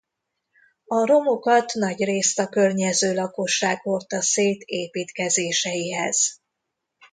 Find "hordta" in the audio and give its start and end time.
3.81-4.21